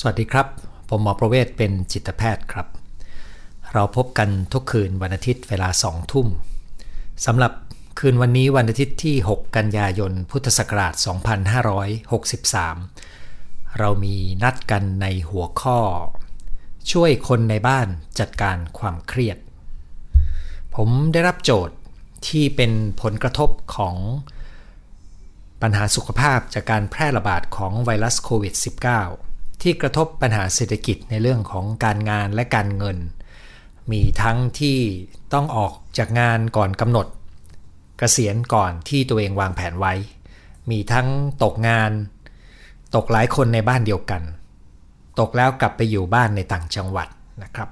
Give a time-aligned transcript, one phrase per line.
[0.00, 0.46] สวัสดีครับ
[0.88, 2.66] ผมหมอประเวศเป็นจิตแพทย์ครับ
[3.72, 6.26] เราพบกันทุกคืนวันอาทิตย์เวลาสองทุ่ม
[7.26, 7.52] สำหรับ
[7.98, 10.94] คืนวันนี้วันอาทิตย์ที่ 6 กันยายน พุทธศักราช
[12.56, 15.78] 2563 เรามีนัดกันในหัวข้อ
[16.92, 17.88] ช่วยคนในบ้าน
[18.18, 19.38] จัดการความเครียด
[20.74, 21.76] ผมได้รับโจทย์
[22.28, 22.72] ที่เป็น
[23.02, 23.96] ผลกระทบของ
[25.62, 29.25] ปัญหาสุขภาพจากการแพร่ระบาดของไวรัสโควิด -19
[29.62, 32.98] ที่กระทบปัญหาเศรษฐกิจในเรื่องของการงานและการเงิน
[33.92, 34.78] มีทั้งที่
[35.34, 37.10] ต้องออกจากงานก่อนกำหนดก
[37.98, 39.94] เกษียณก่อนที่ตัวเองวางแผนไว้
[40.70, 41.08] มีทั้ง
[41.42, 41.90] ตกงาน
[42.94, 44.22] ตกหลายคนในบ้านเดียวกัน
[45.20, 47.08] ตกแล้วกลับไปอยู่บ้านในต่างจังหวัด
[47.42, 47.68] นะครับ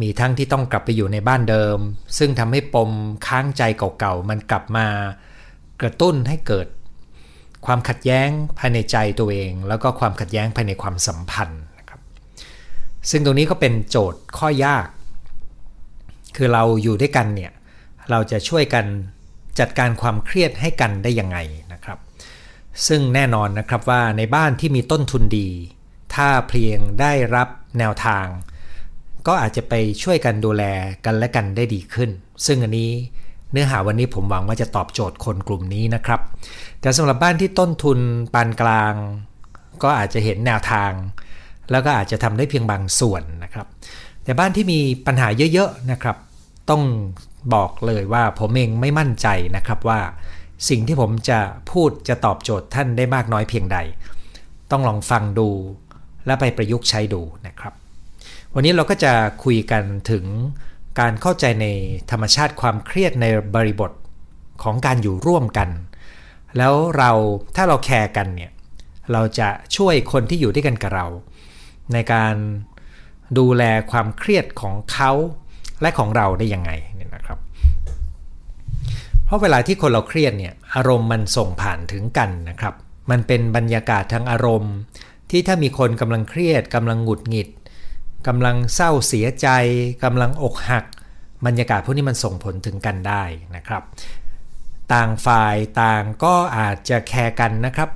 [0.00, 1.78] มีทั้งที่ต้องกลับไปอยู่ในบ้านเดิม
[2.18, 2.90] ซึ่งทำให้ปม
[3.26, 3.62] ค้างใจ
[3.98, 4.86] เก่าๆมันกลับมา
[5.80, 6.66] กระตุ้นให้เกิด
[7.66, 12.00] ความขัดแย้งภายในใจตัวเอง แล้วก็ความขัดแย้งภายในความสัมพันธ์นะครับ
[13.10, 14.86] ซึ่งตรงนี้ก็เป็นโจทย์ข้อยาก
[16.36, 17.52] คือเราอยู่ด้วยกันเนี่ย
[18.10, 18.84] เราจะช่วยกัน
[19.58, 21.38] จัดการความเครียดให้กันได้ยังไง
[21.72, 21.98] นะครับ
[22.86, 25.48] ซึ่งแน่นอนนะครับว่าในบ้านที่มีต้นทุนดี
[26.14, 28.26] ถ้าเพียงได้รับแนวทาง
[29.26, 30.64] ก็อาจจะไปช่วยกันดูแล
[31.04, 32.10] กันและกันได้ดีขึ้น
[32.46, 32.90] ซึ่งอันนี้
[33.52, 36.20] เนื้อหาวันนี้ผมหวังว่าจะตอบโจทย์คนกลุ่มนี้นะครับ
[36.80, 37.98] แต่สำหรับบ้านที่ต้นทุน
[38.34, 38.94] ปานกลาง
[39.82, 40.92] ก็อาจจะเห็นแนวทาง
[41.70, 43.66] แล้วก็อาจจะทำได้เพียงบางส่วนนะครับ
[44.24, 46.16] แต่บ้านที่มีปัญหาเยอะๆนะครับ
[46.70, 46.82] ต้อง
[47.54, 50.00] บอกเลยว่าผมเองไม่มั่นใจนะครับว่า
[50.68, 51.40] สิ่งที่ผมจะ
[51.70, 53.78] พูดจะตอบโจทย์ท่านได้มากน้อยเพียงใด
[54.70, 55.48] ต้องลองฟังดู
[56.26, 57.72] และไปประยุกต์ใช้ดูนะครับ
[58.54, 59.12] วันนี้เราก็จะ
[59.44, 60.24] คุยกันถึง
[61.00, 61.66] การเข้าใจใน
[62.10, 63.92] ธรรมชาติความเครียดในบริบท
[64.62, 65.68] ของการอยู่ร่วมกัน
[66.56, 67.10] แล้วเรา
[67.56, 68.50] ถ้าเราแคร์กันเนี่ย
[69.12, 71.06] เราจะช่วยคนที่อยู่ด้วยกันกับเรา
[71.92, 72.34] ในการ
[73.38, 75.12] ดูแลความเครียดของเขา
[75.82, 77.38] และของเราได้ยังไงเนี่ยนะครับ
[79.24, 82.74] เพราะเวลาที่คนเราเครียดเนี่ยอารมณ์มันส่งผ่านถึงกันนะครับ
[83.10, 84.74] มันเป็นบรรยากาศทางอารมณ์
[85.30, 87.48] ที่ถ้ามีคนกำลังเครียดกำลังหงุดหงิด
[88.28, 89.48] กำลังเศร้าเสียใจ
[90.04, 90.84] กำลังอกหัก
[91.46, 93.22] บรรยากาศพวกนี้มันส่งผลถึงกันได้
[93.56, 93.82] นะครับ
[94.92, 97.90] ต่างฝ่ายต่างก็อาจจะแคร์กันนะครับ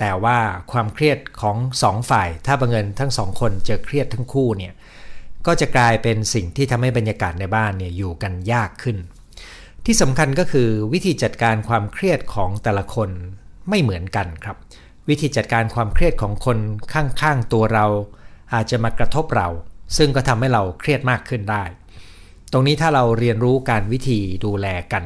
[0.00, 0.38] แต่ว่า
[0.72, 4.72] ความเครียดของสองฝ่าย ถ้าบังเอิญทั้งสองคนเจอเครียดทั้งคู่เนี่ย
[5.46, 8.96] ก็จะกลายเป็นสิ่งที่ทำให้บรรยากาศในบ้านเนี่ยอยู่กันยากขึ้น
[9.86, 13.10] ที่สำคัญก็คือวิธีจัดการความเครียดของแต่ละคน
[13.68, 14.56] ไม่เหมือนกันครับ
[15.08, 16.58] วิธีจัดการความเครียดของคน
[16.92, 17.86] ข้างๆตัวเรา
[18.54, 19.48] อาจจะมากระทบเรา
[19.96, 21.64] ซึ่งก็ทำให้เราเครียดมากขึ้นได้
[22.52, 25.04] ตรงนี้ถ้าเราเรียนรู้การวิธีดูแลกัน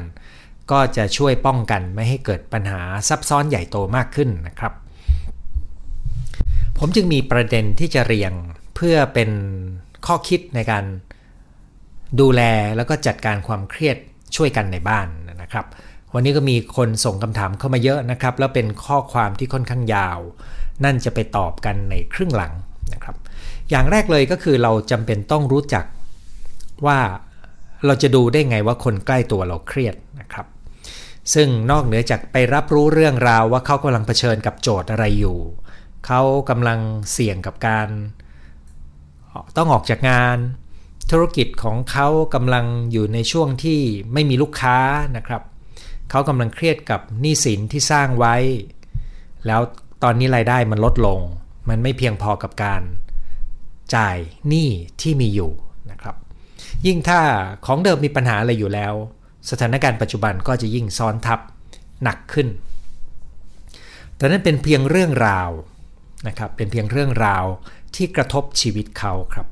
[0.71, 4.73] ก็จะช่วยป้องกันไม่ให้เกิดปัญหาซับซ้อนใหญ่โตมากขึ้นนะครับ
[6.77, 8.31] ผมจึงมีประเด็นที่จะเรียง
[8.75, 9.29] เพื่อเป็น
[10.05, 10.85] ข้อคิดในการ
[12.19, 12.41] ดูแล
[12.75, 13.97] แล้วก็จัดการความเครียด
[14.35, 15.07] ช่วยกันในบ้าน
[15.41, 15.65] นะครับ
[16.13, 20.19] วันนี้ก็มีคนส่งคำถามเข้ามาเยอะนะครับ แล้วเป็นข้อความที่ค่อนข้างยาว
[20.83, 22.53] นั่นจะไปตอบกันในครึ่งหลัง
[22.93, 23.15] นะครับ
[23.69, 25.85] อย่างแรกเลยก็คือเราจำเป็นต้องรู้จัก
[26.85, 26.99] ว่า
[27.85, 30.47] เราจะดูได้ไงว่าคนใกล้ตัวเราเครียดนะครับ
[31.33, 35.37] ซึ่งนอกเหนือจากไปรับรู้เรื่องราวว่าเขากำลังเผชิญกับโจทย์อะไรอยู่
[36.05, 36.79] เขากำลัง
[37.11, 37.87] เสี่ยงกับการ
[39.57, 40.37] ต้องออกจากงาน
[41.11, 43.79] ธุรกิจของเขากำลังอยู่ในช่วงที่
[44.13, 44.77] ไม่มีลูกค้า
[45.15, 45.43] นะครับ
[46.09, 48.35] เขากำลังเครียดกับหนี้สินที่สร้างไว้
[49.45, 49.61] แล้ว
[50.03, 51.19] ตอนนี้รายได้มันลดลง
[51.69, 52.81] มันไม่เพียงพอกับการ
[53.95, 54.69] จ่ายหนี้
[55.01, 55.51] ที่มีอยู่
[55.91, 56.15] นะครับ
[56.87, 57.21] ยิ่งถ้า
[57.65, 58.93] ของเดิมมีปัญหาอะไรอยู่แล้ว
[59.49, 61.39] สถานการณ์ปัจจุบันก็จะยิ่งซ้อนทับ
[62.03, 62.47] หนักขึ้น
[64.15, 65.49] แต่นั้นเป็นเพียงเรื่องราว
[66.27, 67.45] นะครับ เป็นเพียงเรื่องราว
[67.95, 69.47] ที่กระทบชีวิตเขาครับ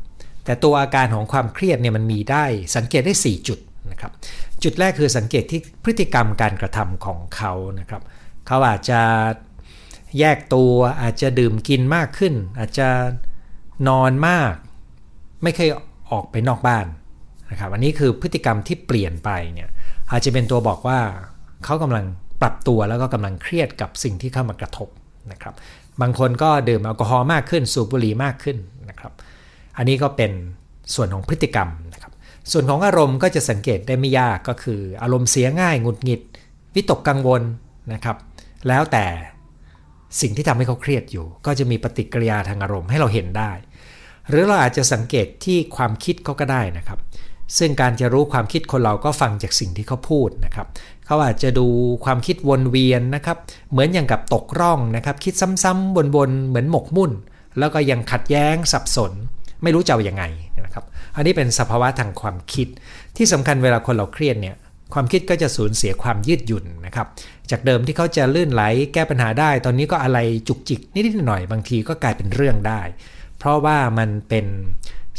[0.45, 2.45] แต่ตัวอาการของความเครียดเนี่ยมันมีได้
[2.75, 3.59] สังเกตได้ 4 จุด
[3.91, 4.11] นะครับ
[4.63, 8.01] จุดแรกคือสังเกตที่พฤติกรรมการกระทำของเขานะครับ
[8.47, 9.01] เขาอาจจะ
[10.19, 12.87] แยกตัวอาจจะดื่มกินมากขึ้น อาจจะ
[13.87, 14.53] นอนมาก
[15.43, 15.69] ไม่เคย
[16.11, 16.85] ออกไปนอกบ้าน
[17.53, 19.69] นะครับอันนี้คือพฤติกรรมที่เปลี่ยนไปเนี่ย
[20.11, 20.99] อาจจะเป็นตัวบอกว่า
[21.65, 22.05] เขากำลัง
[22.41, 24.89] ปรับตัวแล้วก็กำลังเครียดกับสิ่งที่เข้ามากระทบ
[25.31, 25.53] นะครับ
[26.01, 28.57] บางคนก็ดื่มแอลกอฮอล์มากขึ้นสูบบุหรี่มากขึ้น
[28.89, 29.11] นะครับ
[29.77, 30.31] อันนี้ก็เป็น
[30.95, 32.13] ส่วนของพฤติกรรมนะครับ
[32.51, 36.21] ส่วนของอารมณ์ก็จะสังเกตได้ไม่ยากก็คือ อารมณ์เสียง่ายหงุดหงิด
[36.75, 37.41] วิตกกังวล
[37.93, 38.17] นะครับ
[38.67, 39.05] แล้วแต่
[40.21, 43.51] สิ่งที่ทำให้เขาเครียดอยู่ ก็จะมีปฏิกิริยาทางอารมณ์ให้เราเห็นได้
[44.29, 46.99] หรือเราอาจจะสังเกตที่ความคิดเขาก็ได้นะครับ
[47.57, 50.67] ซึ่งการจะรู้ความคิดคนเราก็ฟังจากสิ่งที่เขาพูดนะครับ
[51.05, 51.67] เขาอาจจะดู
[52.05, 53.37] ความคิดวนเวียนนะครับ
[53.71, 55.33] เหมือนอย่างกับตกร่องนะครับ คิด
[55.63, 57.11] ซ้ำๆวนๆ เหมือนหมกมุ่น
[57.59, 59.11] แล้วก็ยังขัดแย้งสับสน
[59.63, 60.23] ไม่รู้จะเอาอยัางไง
[60.65, 60.83] นะครับ
[61.15, 62.67] อันนี้เป็นสภาวะทางความคิด
[63.17, 64.55] ที่สำคัญเวลาคนเราเครียดเนี่ย
[64.93, 67.07] ความคิดก็จะสูญเสียความยืดหยุ่นนะครับ
[67.51, 68.63] จากเดิมที่เขาจะลื่นไหล
[68.93, 72.81] แก้ปัญหาได้ ตอนนี้ก็อะไรจุกจิกนิดๆหน่อยบางทีก็กลายเป็นเรื่องได้
[73.39, 74.45] เพราะว่ามันเป็น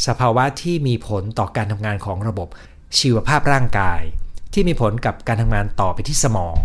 [0.06, 2.48] สภาวะที่มีผลต่อการทำงานของระบบ
[2.98, 4.00] ชีวภาพร่างกาย
[4.52, 6.56] ที่มีผลกับการทำงานต่อไปที่สมอง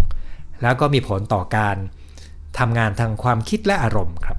[0.61, 1.77] แล้วก็มีผลต่อการ
[2.59, 4.37] ทำงานทางความคิดและอารมณ์ครับ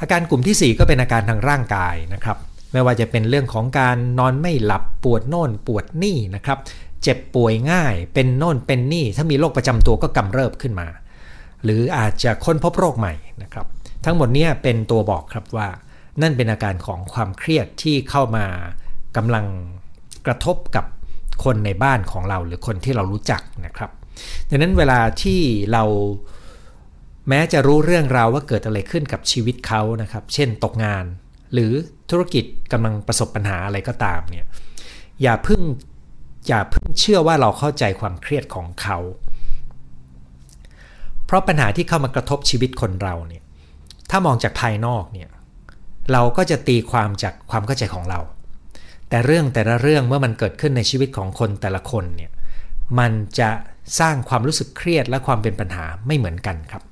[0.00, 2.38] อาการกลุ่มที่ 4 ก็เป็นอาการทางร่างกายนะครับ
[2.72, 6.58] ไม่ว่าจะเป็นเรื่องของการนอนไม่หลับปวดโน่นปวดนี่นะครับ
[7.02, 10.88] เจ็บป่วยง่าย เป็นโน่นเป็นนี่ ถ้ามีโรคประจำตัวก็กำเริบขึ้นมา
[11.64, 13.66] หรืออาจจะค้นพบโรคใหม่นะครับ
[14.04, 15.68] ทั้งหมดนี้เป็นตัวบอกครับว่า
[16.22, 18.46] นั่นเป็นอาการของความเครียดที่เข้ามา
[19.16, 19.46] กำลัง
[20.26, 20.84] กระทบกับ
[21.44, 23.90] คนในบ้านของเราหรือคนที่เรารู้จักนะครับ
[24.48, 25.40] ดังนั้นเวลาที่
[25.72, 25.84] เรา
[27.28, 31.04] แม้จะรู้เรื่องราวว่าเกิดอะไรขึ้นกับชีวิตเขานะครับ เช่นตกงาน
[31.52, 31.72] หรือ
[32.10, 34.46] ธุรกิจกำลังประสบปัญหาอะไรก็ตามเนี่ย
[35.22, 35.60] อย่าเพิ่ง
[36.48, 38.98] อย่าเพิ่งเชื่อว่าเราเข้าใจความเครียดของเขา
[41.26, 43.42] เพราะปัญหาที่เข้ามากระทบชีวิตคนเราเนี่ย
[44.10, 45.28] ถ้ามองจากภายนอกเนี่ย
[46.12, 48.20] เราก็จะตีความจากความเข้าใจของเรา
[49.08, 52.30] แต่เรื่องแต่ละเรื่องเมื่อมันเกิดขึ้นในชีวิตของคนแต่ละคนเนี่ย
[52.98, 53.50] มันจะ
[54.00, 56.82] สร้างความรู้สึกเครียดและความเป็นปัญหาไม่เหมือนกันครับ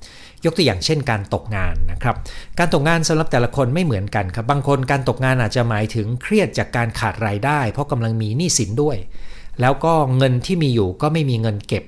[0.45, 2.17] ยกตัวอย่างเช่นการตกงานนะครับ
[2.59, 8.97] การตกงานสำหรับแต่ละคนไม่เหมือนกันครับ บางคนการตกงานอาจจะหมายถึงเครียดจากการขาดรายได้ เพราะกำลังมีหนี้สินด้วย
[9.61, 11.85] แล้วก็เงินที่มีอยู่ก็ไม่มีเงินเก็บ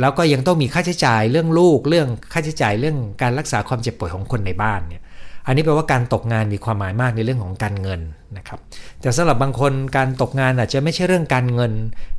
[0.00, 5.02] แล้วก็ยังต้องมีค่าใช้จ่ายเรื่องลูกเรื่องค่าใช้จ่ายเรื่องการรักษาความเจ็บป่วยของคนในบ้านเนี่ย
[5.46, 8.00] อันนี้แปลว่าการตกงานมีความหมายมากในเรื่องของการเงิน
[8.36, 8.58] นะครับ
[9.00, 11.72] แต่สำหรับบางคนการตกงานอาจจะไม่ใช่เรื่องการเงิน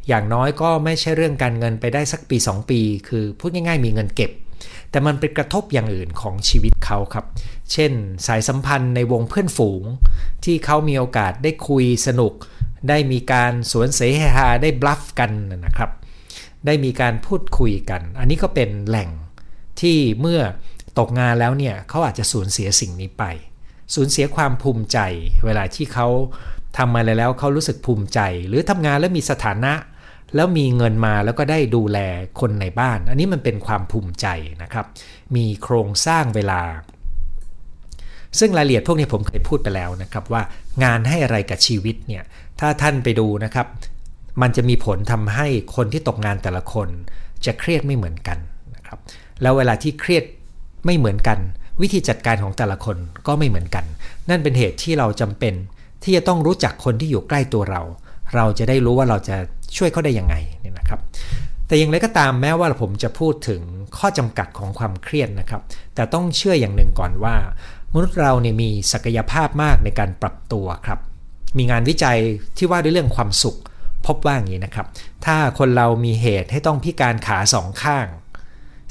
[0.08, 4.32] อย่างน้อยก็ไม่ใช่เรื่องการเงินไปได้สักปี 2 ปี คือพูดง่ายๆมีเงินเก็บ
[4.90, 7.26] แต่มันไปกระทบอย่างอื่นของชีวิตเขาครับ
[7.72, 7.92] เช่น
[8.28, 9.84] สายสัมพันธ์ในวงเพื่อนฝูง
[10.46, 12.34] ที่เขามีโอกาสได้คุยสนุก
[12.90, 14.02] ได้มีการสวนเส
[14.36, 15.32] ฮาได้บลัฟกัน
[15.66, 15.90] นะครับ
[16.66, 19.10] ได้มีการพูดคุยกัน อันนี้ก็เป็นแหล่ง
[19.82, 20.42] ที่เมื่อ
[21.00, 23.24] ตกงานแล้วเนี่ยเขาอาจจะสูญเสียสิ่งนี้ไป
[23.96, 25.00] สูญเสียความภูมิใจ
[25.46, 26.08] เวลาที่เขา
[26.78, 29.74] ทำมาแล้วเขารู้สึกภูมิใจ หรือทำงานแล้วมีสถานะ
[30.36, 32.00] แล้วมีเงินมาแล้วก็ได้ดูแล
[32.40, 34.28] คนในบ้าน อันนี้มันเป็นความภูมิใจ
[34.62, 34.86] นะครับ
[35.36, 36.62] มีโครงสร้างเวลา
[38.40, 40.42] ซึ่งรายละเอียดพวกนี้ผมเคยพูดไปแล้วนะครับว่า
[40.84, 42.24] งานให้อะไรกับชีวิตเนี่ย
[42.60, 43.68] ถ้าท่านไปดูนะครับ
[44.42, 46.88] มันจะมีผลทำให้คนที่ตกงานแต่ละคน
[47.46, 48.38] จะเครียดไม่เหมือนกัน
[48.76, 49.00] นะครับ
[49.42, 50.24] แล้วเวลาที่เครียด
[50.86, 51.40] ไม่เหมือนกัน
[51.82, 52.98] วิธีจัดการของแต่ละคน
[53.28, 53.86] ก็ไม่เหมือนกัน
[54.30, 55.54] นั่นเป็นเหตุที่เราจำเป็น
[56.04, 57.82] ที่จะต้องรู้จักคนที่อยู่ใกล้ตัวเรา
[58.36, 59.36] เราจะได้รู้ว่าเราจะ
[59.78, 61.00] ช่วยเขาได้ยังไงเนี่ยนะครับ
[61.68, 63.62] แต่อย่างไรก็ตามแม้ว่าผมจะพูดถึง
[63.98, 65.62] ข้อจำกัดของความเครียดนะครับ
[65.96, 67.36] แต่ต้องเชื่ออย่างหนึ่งก่อนว่า
[67.94, 71.00] มนุษย์เราเนี่ยมีศักยภาพมากในการปรับตัวครับ
[71.58, 72.18] มีงานวิจัย
[72.58, 73.58] ที่ว่าด้วยเรื่องความสุข
[74.08, 74.88] พบว่าอย่างนี้นะครับ
[75.26, 78.08] ถ้าคนเรามีเหตุให้ต้องพิการขาสองข้าง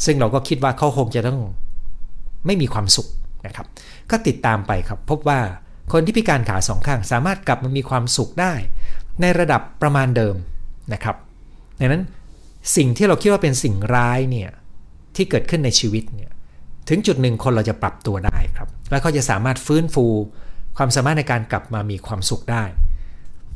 [0.05, 1.41] ซึ่งเราก็คิดว่าเขาคงจะต้อง
[2.47, 3.09] ไม่มีความสุข
[3.47, 3.67] นะครับ
[4.11, 5.41] ก็ติดตามไปครับ พบว่า
[5.93, 8.55] คนที่พิการขาสองข้าง สามารถกลับมามีความสุขได้
[9.20, 10.37] ในระดับประมาณเดิม
[10.93, 11.17] นะครับ
[11.81, 12.03] ดังนั้น
[12.76, 14.50] สิ่งที่เราคิดว่าเป็นสิ่งร้ายเนี่ย
[15.17, 16.31] ที่เกิดขึ้นในชีวิตเนี่ย
[16.88, 20.06] ถึงจุดหนึ่งคนเราจะปรับตัวได้ครับ แล้วเขาจะสามารถฟื้นฟู
[20.77, 22.65] ความสามารถในการกลับมามีความสุขได้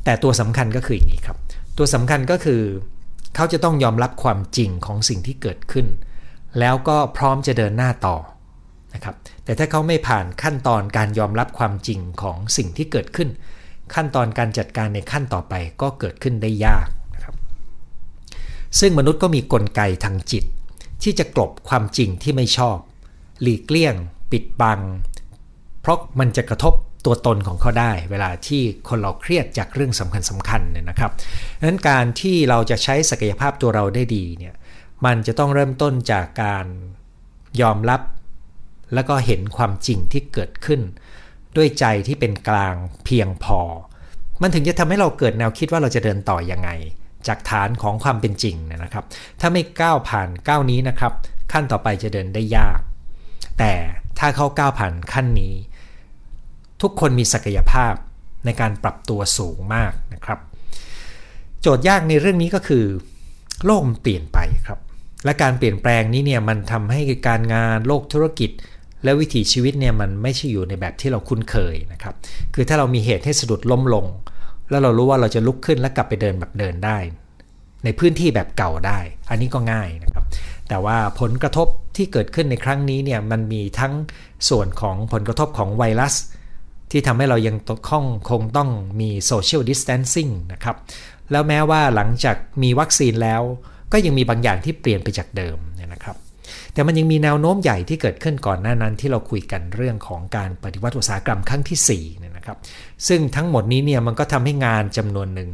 [0.05, 1.37] แต่ตัวสำคัญก็คืออย่างนี้ครับ
[1.77, 2.61] ตัวสำคัญก็คือ
[3.35, 5.87] เขาจะต้องยอมรับความจริงของสิ่งที่เกิดขึ้น
[6.59, 8.17] แล้วก็พร้อมจะเดินหน้าต่อ
[8.93, 13.29] นะครับ แต่ถ้าเขาไม่ผ่านขั้นตอนการยอมรับความจริงของสิ่งที่เกิดขึ้น
[13.93, 17.35] ขั้นตอนการจัดการในขั้นต่อไปก็เกิดขึ้นได้ยากนะครับ
[18.79, 20.43] ซึ่งมนุษย์ก็มีกลไกทางจิต
[21.03, 22.77] ที่จะกลบความจริงที่ไม่ชอบ
[23.41, 23.95] หลีกเลี่ยง
[24.31, 24.79] ปิดบัง
[25.81, 26.73] เพราะมันจะกระทบ
[27.07, 31.11] ตัวตนของเขาได้ เวลาที่คนเราเครียดจากเรื่องสำคัญสำคัญเนี่ยนะครับ
[31.57, 34.53] ดังนั้นการที่เราจะใช้ศักยภาพตัวเราได้ดีเนี่ย
[35.05, 36.65] มันจะต้องเริ่มต้นจากการ
[37.61, 38.01] ยอมรับ
[38.93, 40.81] แล้วก็เห็นความจริงที่เกิดขึ้น
[41.55, 43.59] ด้วยใจที่เป็นกลางเพียงพอ
[44.41, 46.69] มันถึงจะทำให้เราเกิดแนวคิดว่าเราจะเดินต่ออยังไง
[47.27, 49.05] จากฐานของความเป็นจริงนะครับ
[49.39, 51.13] ถ้าไม่ก้าวผ่านก้าวนี้นะครับ
[51.51, 52.79] ขั้นต่อไปจะเดินได้ยาก
[53.59, 53.73] แต่
[54.19, 55.53] ถ้าเขาก้าวผ่านขั้นนี้
[56.81, 57.93] ทุกคนมีศักยภาพ
[58.45, 60.39] ในการปรับตัวสูงมากนะครับ
[61.61, 62.85] โจทย์ยากในเรื่องนี้ก็คือ
[63.65, 64.79] โลกมันเปลี่ยนไปครับ
[65.25, 68.51] และการเปลี่ยนแปลงนี้เนี่ยมันทำให้การงานโลกธุรกิจ
[69.03, 72.15] และวิถีชีวิตเนี่ยมันไม่ใช่อยู่ในแบบที่เราคุ้นเคยนะครับ
[72.53, 74.05] คือถ้าเรามีเหตุให้สะดุดล้มลง
[74.69, 76.97] แล้วเรารู้ว่าเราจะลุกขึ้นและกลับไปเดินแบบเดินได้
[77.83, 80.25] ในพื้นที่แบบเก่าได้ อันนี้ก็ง่ายนะครับ
[80.69, 83.93] แต่ว่าผลกระทบที่เกิดขึ้นในครั้งนี้เนี่ยมันมีทั้ง
[84.49, 86.15] ส่วนของผลกระทบของไวรัส
[86.91, 90.75] ที่ทำให้เรายังตคงคงต้องมีโซเชียลดิส a ทนซิ่งนะครับ
[91.31, 93.41] แล้วแม้ว่าหลังจากมีวัคซีนแล้ว
[93.91, 96.17] ก็ยังมีบางอย่างที่เปลี่ยนไปจากเดิมเนี่ยนะครับ
[96.73, 102.57] แต่มันยังมีแนวโน้มใหญ่ที่เกิดขึ้นก่อนหน้านั้นที่เราคุยกันเรื่องของการปฏิวัติอุตสาหกรรมครั้งที่4เนี่ยนะครับ
[103.07, 105.51] ซึ่งทั้งหมดนี้เนี่ยมันก็ทำให้งานจำนวนหนึ่ง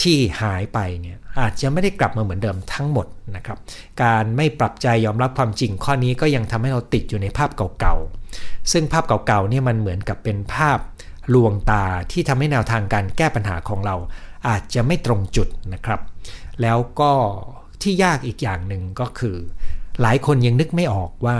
[0.00, 3.58] ที่หายไปเนี่ยอาจจะไม่ได้กลับมาเหมือนเดิมทั้งหมดนะครับ
[4.02, 7.50] การไม่ปรับใจยอมรับความจริงข้อนี้ก็ยังทำให้เราติดอยู่ในภาพ
[7.80, 7.96] เก่า
[8.72, 10.78] ซึ่งภาพเก่าๆเนี่ยมันเหมือนกับเป็นภาพ
[11.34, 13.96] ลวงตาที่ทำให้แนวทางการแก้ปัญหาของเรา
[14.48, 16.00] อาจจะไม่ตรงจุดนะครับ
[16.62, 17.12] แล้วก็
[17.82, 19.36] ที่ยากอีกอย่างหนึ่งก็คือ
[20.00, 21.38] หลายคนยังนึกไม่ออกว่า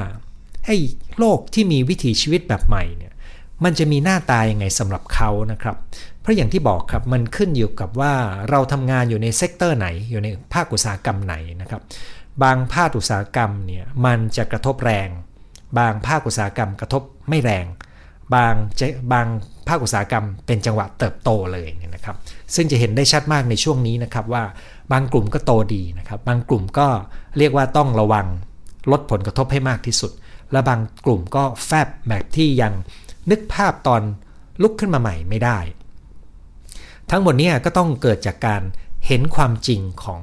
[0.66, 0.76] ไอ้
[1.18, 3.12] โลกที่มีวิถีชีวิตแบบใหม่เนี่ย
[3.64, 5.76] มันจะมีหน้าตายังไงสำหรับเขานะครับ
[6.20, 8.14] เพราะอย่างที่บอกครับมันขึ้นอยู่กับว่า
[8.50, 11.82] เราทำงานอยู่ในเซกเตอร์ไหน อยู่ในภาคอุตสาหกรรมไหนนะครับ
[12.42, 15.08] บางภาคอุตสาหกรรมเนี่ยมันจะกระทบแรง
[15.78, 17.66] บางภาคอุตสาหกรรมกระทบไม่แรง
[18.34, 18.54] บาง
[19.12, 19.26] บาง
[19.68, 22.16] ภาคอุตสาหกรรมเป็นจังหวะเติบโตเลยนะครับ
[22.54, 24.44] ซึ่งจะเห็นได้ชัดมากในช่วงนี้นะครับว่า
[24.92, 26.88] บางกลุ่มก็โตดีนะครับ บางกลุ่มก็
[27.38, 28.26] เรียกว่าต้องระวัง
[28.90, 30.12] ลดผลกระทบให้มากที่สุด
[30.52, 32.72] และบางกลุ่มก็แฟบแบบที่ยัง
[33.30, 34.02] นึกภาพตอน
[34.62, 35.58] ลุกขึ้นมาใหม่ไม่ได้
[37.10, 38.62] ทั้งหมดนี้ก็ต้องเกิดจากการ
[39.06, 40.22] เห็นความจริงของ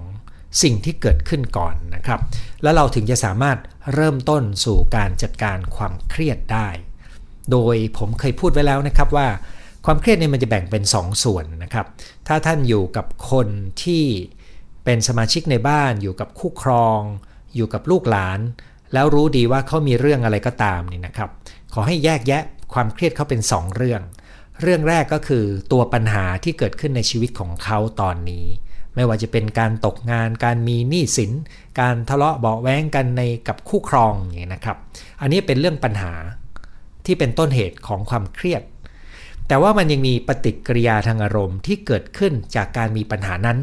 [0.62, 2.20] สิ่งที่เกิดขึ้นก่อนนะครับ
[2.63, 3.58] แล้วเราถึงจะสามารถ
[3.94, 6.68] เริ่มต้นสู่การจัดการความเครียดได้
[7.51, 9.27] โดยผมเคยพูดไว้แล้วนะครับว่า
[9.86, 11.86] ความเครียดเนี่ยมันจะแบ่งเป็น2ส่วนนะครับ
[12.27, 13.48] ถ้าท่านอยู่กับคน
[13.84, 14.03] ที่
[14.86, 17.01] เป็นสมาชิกในบ้านอยู่กับคู่ครอง
[17.56, 18.39] อยู่กับลูกหลาน
[18.94, 21.29] แล้วรู้ดีว่าเขามีเรื่องอะไรก็ตามนี่นะครับ
[21.74, 24.01] ขอให้แยกแยะความเครียดเขาเป็น 2 เรื่อง
[24.62, 28.46] เรื่องแรกก็คือตัวปัญหาที่เกิดขึ้นในชีวิตของเขาตอนนี้
[29.00, 31.32] ไม่ว่าจะเป็นการตกงาน การมีหนี้สิน
[31.79, 34.77] การทะเลาะเบาแว้งกันในกับคู่ครองอย่างนี้นะครับ
[35.22, 36.13] อันนี้เป็นเรื่องปัญหา
[37.06, 38.62] ที่เป็นต้นเหตุของความเครียด
[39.48, 43.58] แต่ว่ามันยังมีปฏิกิริยาทางอารมณ์ที่เกิดขึ้นจากการมีปัญหานั้น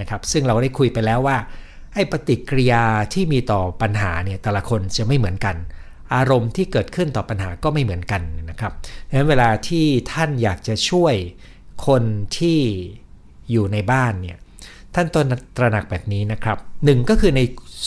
[0.00, 1.36] นะครับ ซึ่งเราได้คุยไปแล้วว่า
[1.94, 5.56] ไอ้ปฏิกิริยาที่มีต่อปัญหาเนี่ยแต่ละคนจะไม่เหมือนกัน
[6.14, 8.72] อารมณ์ที่เกิดขึ้นต่อปัญหาก็ไม่เหมือนกันนะครับ
[9.08, 11.14] ดังนั้นเวลาที่ท่านอยากจะช่วย
[11.86, 12.02] คน
[12.38, 12.60] ที่
[13.50, 14.38] อยู่ในบ้านเนี่ย
[14.96, 15.26] ท่านตน
[15.56, 17.40] ตระหนักแบบนี้นะครับหนึ่งก็คือใน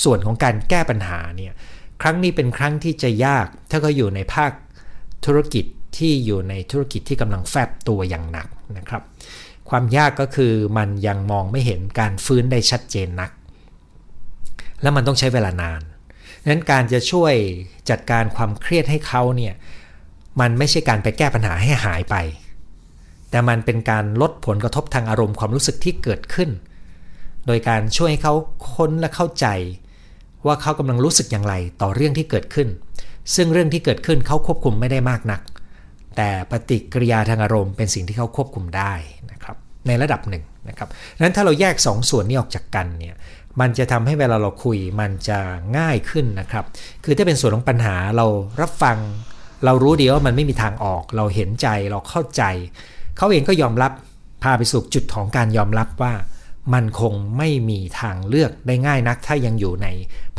[0.04, 1.54] ส่วนของการแก้ปัญหาเนี่ย
[2.02, 4.52] ครั้งนี้เป็นครั้งที่จะยาก ถ้าก็อยู่ในภาค
[5.26, 5.66] ธุรกิจ
[5.98, 8.48] ที่อยู่ในธุรกิจที่กำลังแฟบตัวอย่างหนัก
[8.78, 9.02] นะครับ
[9.70, 13.32] ความยากก็คือมันยังมองไม่เห็นการฟื้นได้ชัดเจนนัก
[14.82, 15.82] และมันต้องใช้เวลานาน
[16.48, 17.34] นั้นการจะช่วย
[17.90, 19.54] จัดการความเครียดให้เขาเนี่ย
[20.40, 22.16] มันไม่ใช่การไปแก้ปัญหาให้หายไป
[23.30, 26.50] แต่มันเป็นการลดผลกระทบทางอารมณ์ความรู้สึกที่เกิดขึ้น
[27.48, 28.34] โดยการช่วยให้เขา
[28.72, 29.48] ค้นและเข้าใจ
[30.46, 32.68] ว่าเขากำลังรู้สึกอย่างไรต่อเรื่องที่เกิดขึ้น
[33.36, 35.42] ซึ่งเรื่องที่เกิดขึ้นเขาควบคุมไม่ได้มากนัก
[36.18, 38.94] แต่ปฏิกิริยาทางอารมณ์เป็นสิ่งที่เขาควบคุมได้
[39.32, 39.56] นะครับ
[39.88, 40.90] ในระดับหนึ่งนะครับ
[41.22, 43.16] นั้นถ้าเราแยก 2สส่วนนี้ออกจากกันเนี่ย
[43.60, 45.40] มันจะทำให้เวลาเราคุยมันจะ
[45.78, 46.66] ง่ายขึ้นนะครับ
[47.04, 48.26] คือถ้าเป็นส่วนของปัญหาเรา
[48.62, 48.98] รับฟัง
[49.66, 52.44] เรารู้ดีว่ามันไม่มีทางออก เราเห็นใจเราเข้าใจ
[53.18, 53.92] เขาเองก็ยอมรับ
[54.44, 56.14] พาไปสู่จุดของการยอมรับว่า
[56.74, 59.88] มันคงไม่มีทางเลือกได้ง่ายนัก ถ้ายังอยู่ใน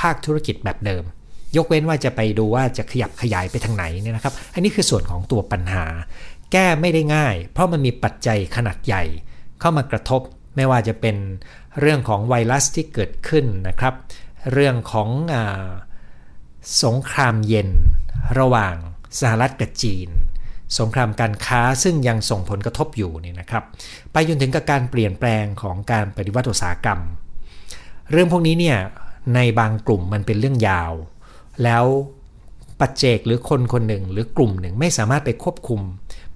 [0.00, 1.04] ภาคธุรกิจแบบเดิม
[1.56, 5.84] ยกเว้นว่าจะไปดูว่าจะขยับขยายไปทางไหนเนี่ยนะครับ อันนี้คือส่วนของตัวปัญหา
[6.52, 9.02] แก้ไม่ได้ง่าย เพราะมันมีปัจจัยขนาดใหญ่
[9.60, 10.20] เข้ามากระทบ
[10.56, 11.16] ไม่ว่าจะเป็น
[11.80, 13.94] เรื่องของไวรัสที่เกิดขึ้นนะครับ
[14.52, 15.36] เรื่องของอ
[16.84, 17.70] สงครามเย็น
[18.38, 18.74] ระหว่าง
[19.20, 20.08] สหรัฐกับจีน
[20.78, 23.64] สงครามการค้าซึ่งยังส่งผลกระทบอยู่นี่นะครับ
[24.12, 27.00] ไปจนถึงกับการเปลี่ยนแปลงของการปฏิวัติอุตสาหกรรม
[28.10, 28.78] เรื่องพวกนี้เนี่ย
[29.34, 30.92] ในบางกลุ่มมันเป็นเรื่องยาว
[31.64, 31.84] แล้ว
[32.80, 35.80] ปัจเจกหรือคนคนหนึ่งหรือกลุ่มหนึ่งไม่สามารถไปควบคุม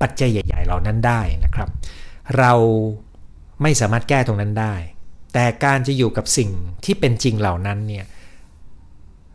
[0.02, 1.68] ปัจจัยใหญ่ ๆ เหล่านั้นได้นะครับ
[2.38, 2.52] เรา
[3.62, 4.74] ไม่สามารถแก้ตรงนั้นได้
[5.32, 6.50] แต่การจะอยู่กับสิ่ง
[6.84, 8.04] ที่เป็นจริงเหล่านั้นเนี่ย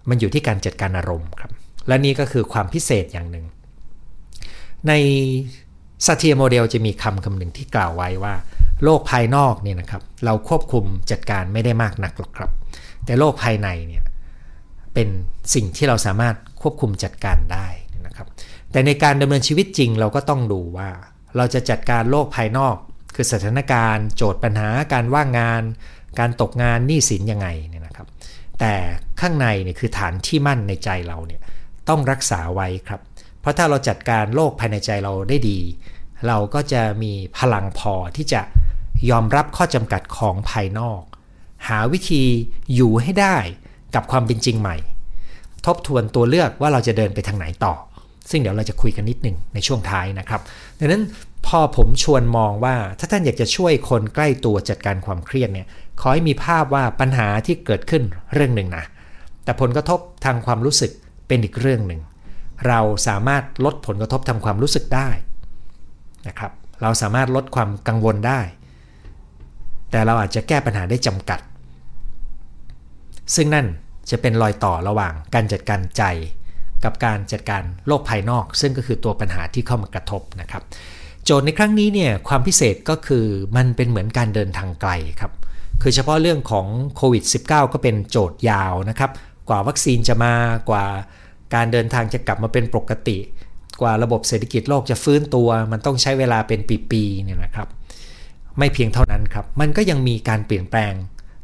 [0.10, 1.52] มันอยู่ที่การจัดการอารมณ์ครับ
[1.88, 3.46] และนี่ก็คือความพิเศษอย่างหนึ่ง
[4.88, 4.94] ใน
[6.06, 8.34] สัตียโมเดลจะมีคำคำหนึ่งที่กล่าวไว้ว่า
[8.84, 12.52] โลกภายนอกเนี่ยนะครับ เราควบคุมจัดการไม่ได้มากนักหรอกครับ
[13.06, 14.04] แต่โลกภายในเนี่ย
[14.94, 15.08] เป็น
[15.54, 17.68] สิ่งที่เราสามารถควบคุมจัดการได้
[18.06, 18.28] นะครับ
[18.72, 20.90] แต่ในการดำเนินชีวิตจริงเราก็ต้องดูว่า
[21.38, 22.76] เราจะจัดการโลกภายนอก
[23.16, 25.64] คือสถานการณ์ โจทย์ปัญหาการว่างงาน
[26.20, 28.08] การตกงานหนี้สินยังไงเนี่ยนะครับ
[28.60, 28.74] แต่
[29.22, 31.42] ข้างในเนี่ยคือฐานที่มั่นในใจเราเนี่ย
[31.90, 33.02] ต้องรักษาไว้ครับ
[33.42, 35.60] เพราะถ้าเราจัดการโลกภายในใจเราได้ดี
[36.28, 38.42] เราก็จะมีพลังพอที่จะ
[39.10, 41.02] ยอมรับข้อจำกัดของภายนอก
[41.68, 42.24] หาวิธี
[42.76, 43.38] อยู่ให้ได้
[43.96, 44.78] กับความเป็นจริงใหม่
[45.66, 47.74] ทบทวนตัวเลือกว่าเราจะเดินไปทางไหนต่อ
[48.30, 50.42] ซึ่งเดี๋ยวเราจะคุยกันนิดหนึ่งในช่วงท้ายนะครับ
[50.80, 51.04] ดังนั้น
[51.48, 55.68] พอผมชวนมองว่าถ้าท่านอยากจะช่วยคนใกล้ตัวจัดการความเครียดเนี่ย
[56.02, 58.04] ขอให้มีภาพว่าปัญหาที่เกิดขึ้น
[58.34, 58.86] เรื่องหนึ่งนะ
[59.44, 60.92] แต่ผลกระทบทางความรู้สึก
[61.28, 62.00] เป็นอีกเรื่องหนึ่ง
[62.68, 65.10] เราสามารถลดผลกระทบทางความรู้สึกได้
[66.28, 66.52] นะครับ
[66.82, 68.40] เราสามารถลดความกังวลได้
[69.92, 71.40] แต่เราอาจจะแก้ปัญหาได้จำกัด
[73.36, 73.68] ซึ่งนั่น
[74.10, 76.04] จะเป็นรอยต่อระหว่างการจัดการใจ
[76.84, 80.64] กับการจัดการโลกภายนอก ซึ่งก็คือตัวปัญหาที่เข้ามากระทบนะครับ
[81.26, 83.26] โจทย์ในครั้งนี้เนี่ยความพิเศษก็คือ
[83.56, 85.32] มันเป็นเหมือนการเดินทางไกลครับ
[85.82, 89.12] คือเฉพาะเรื่องของโควิด -19 ก็เป็นโจทย์ยาวนะครับ
[89.50, 90.34] กว่าวัคซีนจะมา
[90.70, 90.86] กว่า
[91.56, 93.18] การเดินทางจะกลับมาเป็นปกติ
[93.82, 96.60] กว่าระบบเศรษฐกิจโลกจะฟื้นตัว มันต้องใช้เวลาเป็น
[96.92, 97.68] ปีๆเนี่ยนะครับ
[98.60, 100.94] ไม่เพียงเท่านั้นครับ มันก็ยังมีการเปลี่ยนแปลง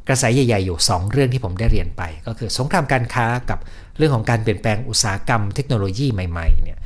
[0.07, 3.59] กระแสใหญ่ ๆ อยู่ 2 เรื่องที่ผมได้เรียนไป ก็คือสงครามการค้ากับ
[3.97, 6.79] เรื่องของการเปลี่ยนแปลงอุตสาหกรรมเทคโนโลยีใหม่ๆเนี่ย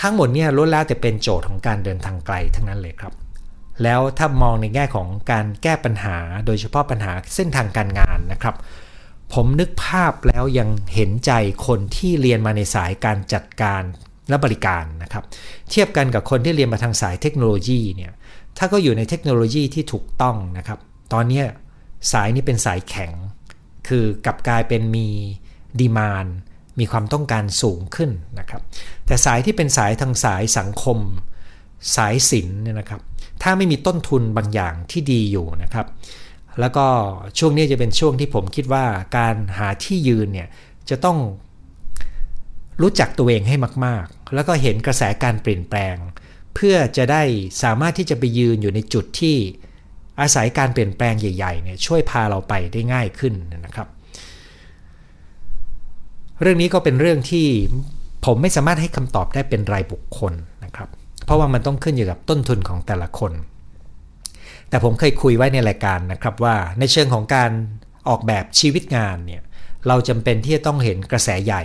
[0.00, 3.12] ทั้งหมดเนี่ยล้วนแล้วแต่เป็นโจทย์ของการเดินทางไกลทั้งนั้นเลยครับ
[3.82, 8.54] แล้วถ้ามองในแง่ของการแก้ปัญหา โดยเฉพาะปัญหาเส้นทางการงานนะครับ
[9.34, 11.32] ผมนึกภาพแล้วยังเห็นใจ
[11.66, 13.82] คนที่เรียนมาในสายการจัดการ
[14.28, 15.24] และบริการนะครับ
[15.70, 18.12] เทียบกันกับคนที่เรียนมาทางสายเทคโนโลยีเนี่ย
[18.58, 20.78] ถ้าก็อยู่ในเทคโนโลยีที่ถูกต้องนะครับ
[21.12, 21.42] ตอนนี้
[22.12, 23.12] สายนี้เป็นสายแข็ง
[23.88, 25.08] คือกลับกลายเป็นมี
[25.80, 26.26] ดีมาน
[26.78, 28.62] มีความต้องการสูงขึ้นนะครับ
[29.06, 30.98] แต่สายที่เป็นสายทางสายสังคม
[31.96, 33.00] สายศิลป์เนี่ยนะครับ
[33.42, 35.86] ถ้าไม่มีต้นทุนบางอย่างที่ดีอยู่นะครับ
[36.60, 36.86] แล้วก็
[37.38, 38.84] ช่วงนี้จะเป็นช่วงที่ผมคิดว่า
[39.18, 40.48] การหาที่ยืนเนี่ย
[40.90, 41.18] จะต้อง
[42.82, 45.96] รู้จักตัวเองให้มาก ๆ แล้วก็เห็นกระแสการเปลี่ยนแปลง
[46.54, 47.22] เพื่อจะได้
[47.62, 49.36] สามารถที่จะไปยืนอยู่ในจุดที่
[50.20, 53.34] อาศัยการเปลี่ยนแปลงใหญ่ๆเนี่ยช่วยพาเราไปได้ง่ายขึ้น
[53.66, 53.88] นะครับ
[56.40, 57.46] เรื่องนี้ก็เป็นเรื่องที่
[58.26, 60.32] ผมไม่สามารถให้คำตอบได้เป็นรายบุคคล
[60.64, 60.88] นะครับ
[61.24, 63.32] เพราะว่ามันต้องขึ้นอยู่กับต้นทุนของแต่ละคน
[64.72, 67.50] แต่ผมเคยคุยไว้ในรายการนะครับว่าในเชิงของการ
[68.08, 69.42] ออกแบบชีวิตงานเนี่ย
[69.88, 71.62] เราจำเป็นที่จะต้องเห็นกระแสใหญ่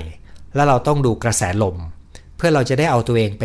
[0.56, 1.78] และเราต้องดูกระแสลม
[2.38, 3.44] เพื่อเราจะได้เอาตัวเองไป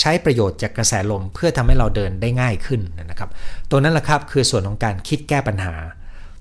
[0.00, 2.80] ใช้ประโยชน์จากกระแสลม เพื่อทำให้เราเดินได้ง่ายขึ้น
[3.10, 3.30] นะครับ
[3.70, 5.74] ตัวนั้นแหละครับคือส่วนของการคิดแก้ปัญหา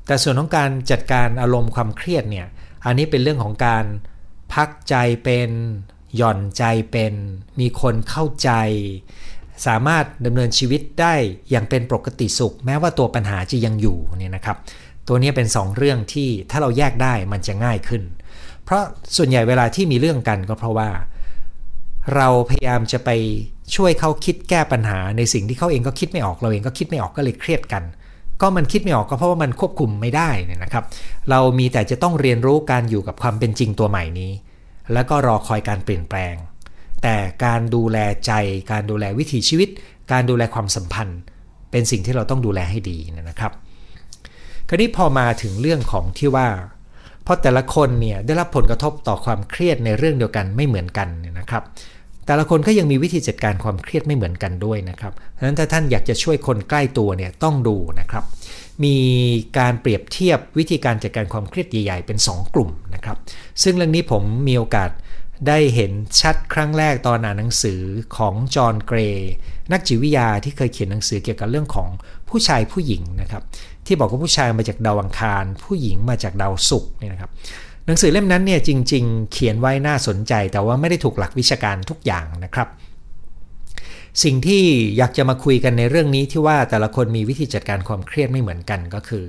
[0.07, 2.47] แต่ส่วนของการจัดการอารมณ์ความเครียดเนี่ย
[2.85, 3.85] อันนี้เป็นเรื่องของการ
[4.53, 5.49] พักใจเป็น
[6.17, 7.13] หย่อนใจเป็น
[7.59, 8.51] มีคนเข้าใจ
[9.65, 11.13] สามารถดำเนินชีวิตได้
[11.51, 14.57] อย่างเป็นปกติสุข แม้ว่าตัวปัญหาจะยังอยู่เนี่ยนะครับ
[15.07, 18.03] ตัวนี้เป็น 2 เรื่องที่ถ้าเราแยกได้มันจะง่ายขึ้น
[18.63, 18.83] เพราะ
[19.17, 20.89] ส่วนใหญ่เวลาที่มีเรื่องกันก็เพราะว่า
[22.15, 23.09] เราพยายามจะไป
[23.75, 27.83] ช่วยเขาคิดแก้ปัญหาในสิ่งที่เขาเองก็คิดไม่ออกเราเองก็คิดไม่ออกก็เลยเครียดกัน
[28.41, 30.83] ก็มันคิดไม่ออกก็เพราะว่ามันควบคุมไม่ได้นี่นะครับ
[31.29, 34.31] เรามีแต่จะต้องเรียนรู้การอยู่กับความเป็นจริงตัวใหม่นี้
[34.93, 36.33] แล้วก็รอคอยการเปลี่ยนแปลง
[37.03, 38.31] แต่การดูแลใจ
[38.71, 39.69] การดูแลวิถีชีวิต
[40.11, 41.19] การดูแลความสัมพันธ์
[41.71, 42.97] เป็นสิ่งที่เราต้องดูแลให้ดี
[43.29, 43.51] นะครับ
[44.67, 46.47] คราวนี้พอมาถึงเรื่องของที่ว่า
[47.23, 51.07] เพราะแต่ละคนเนี่ยได้รับผลกระทบต่อความเครียดในเรื่องเดียวกันไม่เหมือนกัน
[51.39, 51.63] นะครับ
[52.25, 58.23] แต่ละคนก็ยังมีวิธีจัดการความเครียดไม่เหมือนกันด้วยนะครับดังนั้นถ้าท่านอยากจะช่วยคนใกล้ตัวเนี่ยต้องดูนะครับ
[58.83, 58.97] มี
[59.57, 63.17] การเปรียบเทียบวิธีการจัดการความเครียดใหญ่ๆเป็น 2 กลุ่มนะครับ
[63.63, 64.89] ซึ่งเรื่องนี้ผมมีโอกาส
[65.47, 67.81] ได้เห็นชัดครั้งแรกตอนอ่านหนังสือ
[68.17, 69.31] ของจอห์นเกรย์
[69.71, 71.89] นักจิตวิทยาที่เคยเขียนหนังสือเกี่ยวกับเรื่องของ
[72.29, 73.43] ผู้ชายผู้หญิงนะครับ
[73.85, 77.31] ที่บอกว่าผู้ชายมาจากดาวอังคาร ผู้หญิงมาจากดาวศุกร์เนี่ยนะครับ
[77.85, 82.67] หนังสือเล่มนั้นเนี่ยจริง ๆ เขียนไว้น่าสนใจ แต่ว่าไม่ได้ถูกหลักวิชาการทุกอย่างนะครับ
[84.23, 84.63] สิ่งที่
[84.97, 89.25] อยากจะมาคุยกันในเรื่องนี้ที่ว่าแต่ละคนมีวิธีจัดการความเครียดไม่เหมือนกันก็คือ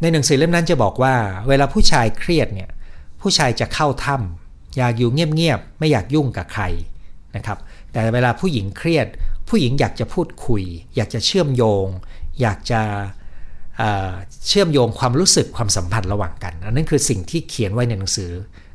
[0.00, 1.14] ในหนังสือเล่มนั้นจะบอกว่า
[1.48, 2.70] เวลาผู้ชายเครียดเนี่ย
[3.20, 6.64] ผู้ชายจะเข้าถ้ำ อยากอยู่เงียบๆไม่อยากยุ่งกับใคร
[7.36, 7.58] นะครับ
[7.92, 9.06] แต่เวลาผู้หญิงเครียด
[9.48, 10.62] ผู้หญิงอยากจะพูดคุย
[10.96, 11.86] อยากจะเชื่อมโยง
[12.40, 12.80] อยากจะ
[14.48, 18.30] เชื่อมโยงความรู้สึกความสัมพันธ์ระหว่างกัน อันนั้นคือสิ่งที่เขียนไว้ในหนังสือ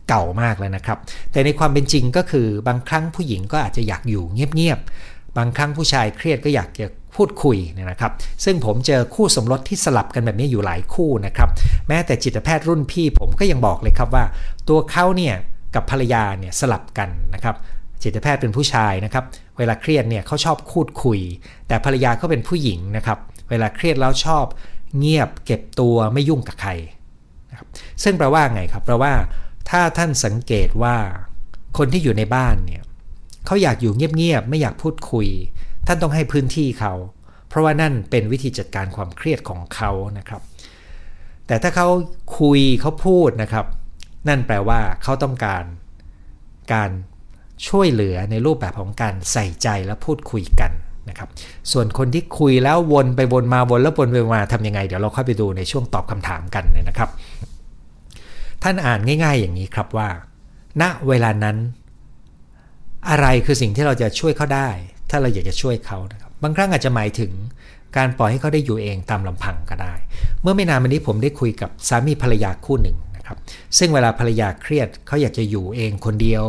[0.10, 0.98] เก่ามากแล้วนะครับ
[1.32, 8.12] แต่ในความเป็นจริงก็คือบางครั้งผู้หญิงก็อาจจะอยากอยู่เงียบๆ บางครั้งผู้ชายเครียดก็อยากจะพูดคุยนะครับ
[8.46, 11.50] ซึ่งผมเจอคู่สมรสที่สลับกันแบบนี้อยู่หลายคู่นะครับ
[11.88, 14.26] แม้แต่จิตแพทย์รุ่นพี่ผมก็ยังบอกเลยครับว่า
[14.70, 15.36] ตัวเขาเนี่ย
[15.76, 17.56] กับภรรยาเนี่ยสลับกันนะครับ
[18.04, 19.24] จิตแพทย์เป็นผู้ชายนะครับ
[19.58, 21.20] เวลาเครียดเนี่ยเขาชอบพูดคุย
[21.68, 24.46] แต่ภรรยาก็เป็นผู้หญิงนะครับ เวลาเครียดแล้วชอบ
[24.98, 26.72] เงียบเก็บตัวไม่ยุ่งกับใคร
[27.52, 27.68] นะครับ
[28.04, 29.14] ซึ่งแปลว่าไงครับแปลว่า
[29.70, 30.96] ถ้าท่านสังเกตว่า
[31.78, 32.82] คนที่อยู่ในบ้านเนี่ย
[33.46, 35.28] เขาอยากอยู่เงียบๆไม่อยากพูดคุย
[35.88, 36.94] ท่านต้องให้พื้นที่เขา
[37.50, 40.42] เพราะว่านั่นเป็นวิธีจัดการความเครียดของเขานะครับ
[41.48, 41.88] แต่ถ้าเขา
[42.40, 43.66] คุยเขาพูดนะครับ
[44.28, 45.64] นั่นแปลว่าเขาต้องการ
[46.74, 46.92] การ
[47.68, 50.72] ช่วยเหลือในรูปแบบของการใส่ใจและพูดคุยกัน
[51.10, 51.30] นะครับ
[51.72, 57.10] ส่วนคนที่คุยแล้ววนไปวนมาวนแล้ววนไปมาทำยังไง เดี๋ยวเราค่อยไปดูในช่วงตอบคำถามกันนะครับ
[58.64, 60.10] ท่านอ่านง่าย ๆ อย่างนี้ครับว่า
[60.82, 61.58] ณเวลานั้น
[63.10, 64.70] อะไรคือสิ่งที่เราจะช่วยเขาได้
[65.10, 67.32] ถ้าเราอยากจะช่วยเขานะครับ บางครั้งอาจจะหมายถึง
[67.98, 69.94] การปล่อยให้เขาได้อยู่เองตามลำพังก็ได้
[70.42, 73.44] เมื่อไม่นานมานี้ผมได้คุยกับสามีภรรยาคู่หนึ่ง นะครับ
[73.78, 76.46] ซึ่งเวลาภรรยาเครียดเขาอยากจะอยู่เองคนเดียว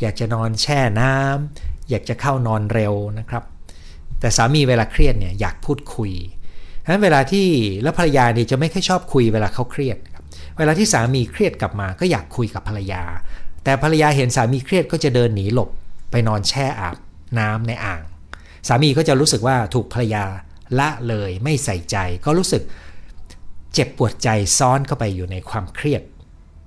[0.00, 3.42] อยากจะนอนแช่น้ำอยากจะเข้านอนเร็วนะครับ
[4.20, 6.12] แต่สามีเวลาเครียดเนี่ยอยากพูดคุย
[6.84, 7.46] ฉะนั้นเวลาที่
[7.82, 10.24] แล้วภรรยาเนี่ยจะไม่ค่อยชอบคุยเวลาเขาเครียดครับ
[10.58, 13.02] เวลาที่สามีเครียดกลับมาก็อยากคุยกับภรรยา
[13.64, 15.70] แต่ภรรยาเห็นสามีเครียดก็จะเดินหนีหลบ
[16.10, 16.96] ไปนอนแช่อาบ
[17.38, 18.02] น้ำในอ่าง
[18.68, 20.24] สามีก็จะรู้สึกว่าถูกภรรยา
[20.78, 22.62] ละเลยไม่ใส่ใจ ก็รู้สึก
[23.74, 26.02] เจ็บปวดใจซ้อนเข้าไปอยู่ในความเครียด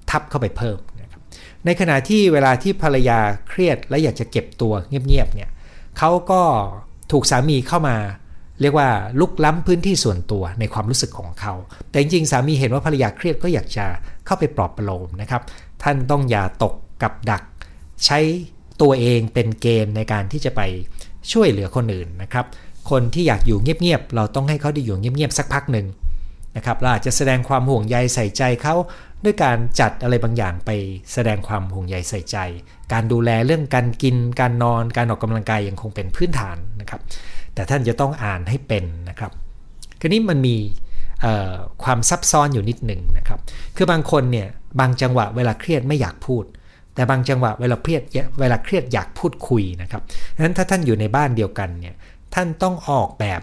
[0.10, 1.22] ทับเข้าไปเพิ่มนะครับ
[1.66, 5.50] ในขณะที่เวลาที่ภรรยาเครียดและอยากจะเก็บตัวเงียบๆเนี่ย
[5.98, 6.42] เขาก็
[7.12, 7.98] ถูกสามีเข้ามา
[8.62, 8.90] เรียกว่า
[9.20, 11.54] ลุกล้ำพื้นที่ส่วนตัวในความรู้สึกของเขา
[11.90, 13.86] แต่จริงๆสามีเห็นว่าภรรยาเครียดก็อยากจะ
[14.26, 15.42] เข้าไปปลอบประโลมนะครับ
[15.84, 17.44] ท่านต้องอย่าตกกับดัก
[18.06, 18.20] ใช้
[18.82, 20.62] ตัวเองเป็นเกณฑ์ในการที่จะไป
[21.32, 22.46] ช่วยเหลือคนอื่นนะครับ
[22.90, 25.86] คนที่อยากอยู่เงียบๆเราต้องให้เขาได้อยู่เงียบๆสักพักหนึ่ง
[26.58, 28.76] นะครับเราอาจจะแสดงความห่วงใยใส่ใจเขา
[29.24, 30.72] ด้วยการจัดอะไรบางอย่างไป
[31.14, 32.38] แสดงความห่วงใยใส่ใจ
[32.94, 37.02] การดูแลเรื่องการกิน การนอน การออกกำลังกายยังคงเป็นพื้นฐานนะครับ
[37.54, 39.32] แต่ท่านจะต้องอ่านให้เป็นนะครับ
[40.00, 40.56] คืนี้มันมี
[41.84, 43.40] ความซับซ้อนอยู่นิดหนึ่งนะครับ
[43.76, 44.48] คือบางคนเนี่ย
[44.80, 46.44] บางจังหวะเวลาเครียดไม่อยากพูด
[46.96, 48.02] แต่บางจังหวะเวลาเครียด
[48.40, 50.02] เวลาเครียดอยากพูดคุยนะครับ
[50.36, 51.96] ดังนั้นถ้าท่านอยู่ในบ้านเดียวกันเนี่ย
[52.36, 53.42] ท่านต้องออกแบบ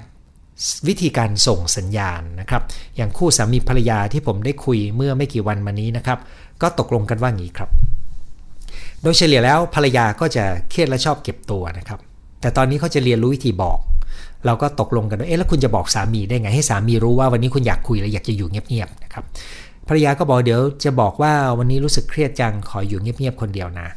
[0.88, 2.62] วิธีการส่งสัญญาณนะครับ
[2.96, 6.18] อย่างคู่สามีภรรยาที่ผมได้คุยเมื่อไม่กี่วันมานี้นะครับ
[6.62, 7.70] ก็ตกลงกันว่างี้ครับ
[9.02, 12.00] โดยเฉลี่ยแล้วภรรยาก็จะเครียดและชอบเก็บตัวนะครับ
[12.40, 13.78] แต่ตอนนี้เขาจะเรียนรู้วิธีบอก
[14.46, 19.24] เราก็ตกลงกันว่าเอ๊ะแล้วคุณจะบอกสามีได้ไง ให้สามีรู้ว่าวันนี้คุณอยากคุยและอยากจะอยู่เงียบๆนะครับ
[19.88, 23.88] ภรรยาก็บอกเดี๋ยวจะบอกว่าวันนี้รู้สึกเครียดจังขออยู่เงียบๆคนเดียวนะ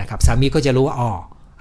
[0.00, 1.10] นะครับ สามีก็จะรู้ว่าอ๋อ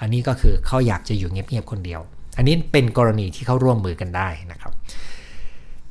[0.01, 2.01] อันนี้ก็คือเขาอยากจะอยู่เงียบๆคนเดียว
[2.37, 4.73] อันนี้เป็นกรณีที่เขาร่วมมือกันได้นะครับ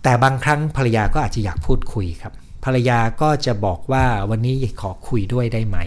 [0.02, 2.32] แต่บางครั้งภรรยาก็อาจจะอยากพูดคุยครับ
[2.64, 5.78] ภรรยาก็จะบอกว่าวันนี้ขอคุยด้วยได้ไหม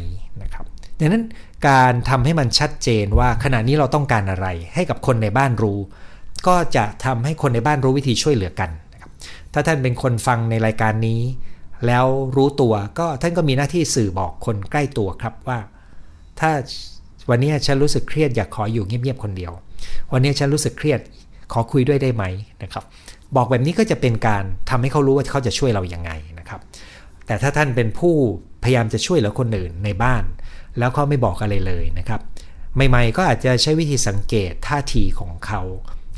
[0.43, 0.65] นะครับ
[0.99, 1.23] ดังนั้น
[1.67, 5.79] การทำให้มันชัดเจนว่าขณะนี้เราต้องการอะไร ให้กับคนในบ้านรู้
[6.47, 9.11] ก็จะทำให้คนในบ้านรู้วิธีช่วยเหลือกันนะครับ
[9.53, 11.21] ถ้าท่านเป็นคนฟังในรายการนี้
[11.87, 15.59] แล้วรู้ตัวก็ท่านก็มีหน้าที่สื่อบอกคนใกล้ตัวครับว่า
[16.39, 16.51] ถ้า
[17.29, 19.53] วันนี้ฉันรู้สึกเครียดอยากขออยู่เงียบๆคนเดียว
[20.11, 20.99] วันนี้ฉันรู้สึกเครียด
[21.53, 22.23] ขอคุยด้วยได้ไหม
[22.63, 22.83] นะครับ
[23.35, 26.59] บอกแบบนี้ก็จะเป็นการทำให้เขารู้ว่าเขาจะช่วยเราอย่างไงนะครับ
[27.25, 28.15] แต่ถ้าท่านเป็นผู้
[28.63, 30.23] พยายามจะช่วยเหลือคนอื่นในบ้าน
[30.79, 32.21] แล้วเขาไม่บอกอะไรเลยนะครับ
[32.75, 35.61] ใหม่ๆก็อาจจะใช้วิธีสังเกตท่าทีของเขา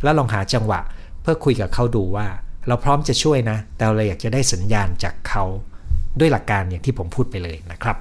[0.04, 0.82] แล้วลองหาจังหวะ
[1.22, 2.28] เพื่อคุยกับเขาดูว่า
[2.68, 5.44] เราพร้อมจะช่วยนะ แต่เราอยากจะได้สัญญาณจากเขา
[6.20, 7.98] ด้วยหลักการอย่างที่ผมพูดไปเลยนะครับ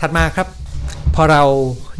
[0.00, 0.48] ถัดมาครับ
[1.14, 1.42] พอเรา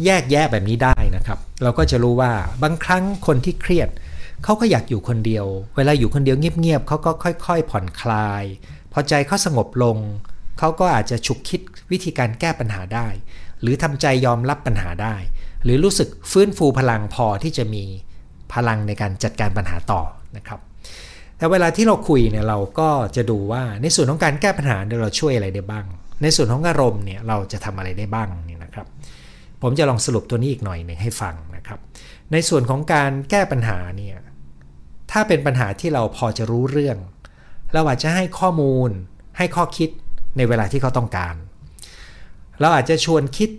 [0.05, 2.31] แยกแยะแบบนี้ได้นะครับ เราก็จะรู้ว่า
[2.63, 3.89] บางครั้งคนที่เครียด
[4.43, 5.45] เขาก็อยากอยู่คนเดียว
[5.75, 8.43] เวลาอยู่คนเดียวเงียบๆเขาก็ค่อย ๆ ผ่อนคลาย
[8.93, 9.97] พอใจเขาสงบลง
[10.59, 13.07] เขาก็อาจจะฉุกคิดวิธีการแก้ปัญหาได้
[13.61, 15.15] หรือทำใจยอมรับปัญหาได้
[15.63, 17.83] หรือรู้สึกฟื้นฟูพลังพอที่จะมี
[18.53, 20.01] พลังในการจัดการปัญหาต่อ
[20.37, 20.59] นะครับ
[21.37, 25.85] แต่เวลาที่เราคุยเนี่ยเราก็จะดูว่าในส่วนของการแก้ปัญหาเราช่วยอะไรได้บ้าง
[26.21, 28.93] ในส่วนของอารมณ์เนี่ยเราจะทำอะไรได้บ้างเนี่ย นะครับ
[29.61, 31.79] ผมจะลองสรุปตัวนี้อีกหน่อยหนึ่งให้ฟังนะครับ
[32.31, 34.17] ในส่วนของการแก้ปัญหาเนี่ย
[35.11, 36.97] ถ้าเป็นปัญหาที่เราพอจะรู้เรื่อง
[37.73, 38.89] เราอาจจะให้ข้อมูล
[39.37, 39.89] ให้ข้อคิด
[40.37, 41.35] ในเวลาที่เขาต้องการ
[42.59, 43.49] เราอาจจะชวนคิด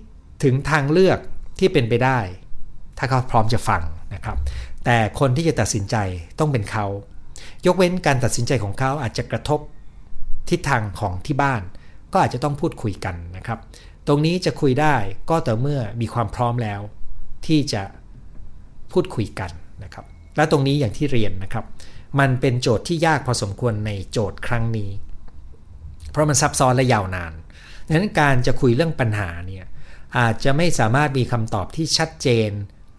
[0.43, 1.19] ถึงทางเลือก
[1.59, 2.19] ที่เป็นไปได้
[2.99, 3.83] ถ้าเขาพร้อมจะฟัง
[4.15, 4.37] นะครับ
[4.85, 5.97] แต่คนที่จะตัดสินใจ
[6.39, 6.87] ต้องเป็นเขา
[7.67, 9.61] ยกเว้นการตัดสินใจของเขาอาจจะกระทบ
[10.51, 11.63] ทิศทางของที่บ้าน
[12.13, 13.59] ก็อาจจะต้องพูดคุยกันนะครับ
[14.07, 14.97] ตรงนี้จะคุยได้
[15.31, 16.81] ก็แต่เมื่อมีความพร้อมแล้ว
[17.47, 17.83] ที่จะ
[18.93, 19.51] พูดคุยกัน
[19.85, 20.05] นะครับ
[20.37, 21.65] และตรงนี้อย่างที่เรียนนะครับ
[22.21, 24.91] มันเป็นโจทย์ที่ยากพอสมควรในโจทย์ครั้งนี้
[26.11, 27.33] เพราะมันซับซ้อนและยาวนาน
[27.87, 29.65] ดังนั้นการจะคุยเรื่องปัญหาเนี่ย
[30.19, 32.51] อาจจะไม่สามารถมีคำตอบที่ชัดเจน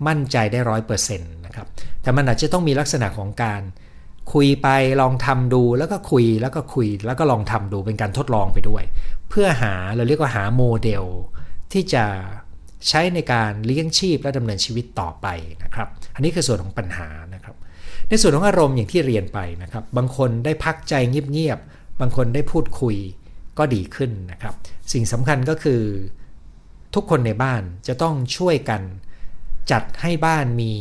[0.08, 1.68] มั่นใจได้ร้อยเปอร์เซ็นต์นะครับ
[2.02, 3.62] แต่มันอาจจะต้องมีลักษณะของการ
[4.34, 4.68] คุยไป
[5.02, 8.84] ลองทำดูแล้วก็คุยแล้วก็คุยแล้วก็ลองทำดูเป็นการทดลองไปด้วย
[9.30, 11.04] เพื่อหาเราเรียกว่าหาโมเดล
[11.72, 12.06] ที่จะ
[12.88, 15.28] ใช้ในการเลี้ยงชีพและดำเนินชีวิตต่อไป
[15.64, 17.56] นะครับ อันนี้คือส่วนของปัญหานะครับ
[18.10, 22.96] ในส่วนของอารมณ์อย่างที่เรียนไปนะครับ บางคนได้พักใจเงียบๆบางคนได้พูดคุย
[23.58, 24.54] ก็ดีขึ้นนะครับ
[24.94, 25.82] สิ่งสำคัญก็คือ
[26.96, 28.82] ทุกคนในบ้านจะต้องช่วยกัน
[29.72, 30.74] จัดให้บ้านมี